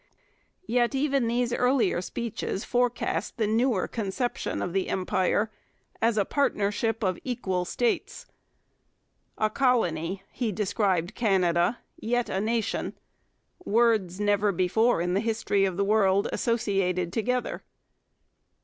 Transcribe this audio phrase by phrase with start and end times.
[0.65, 5.51] Yet even these earlier speeches forecast the newer conception of the Empire
[6.01, 8.25] as a partnership of equal states.
[9.37, 12.97] 'A colony,' he described Canada, 'yet a nation
[13.63, 17.61] words never before in the history of the world associated together.'